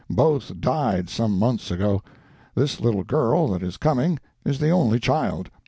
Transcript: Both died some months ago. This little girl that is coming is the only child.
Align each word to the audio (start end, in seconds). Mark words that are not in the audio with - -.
Both 0.09 0.59
died 0.59 1.11
some 1.11 1.37
months 1.37 1.69
ago. 1.69 2.01
This 2.55 2.81
little 2.81 3.03
girl 3.03 3.49
that 3.49 3.61
is 3.61 3.77
coming 3.77 4.17
is 4.43 4.57
the 4.57 4.71
only 4.71 4.99
child. 4.99 5.51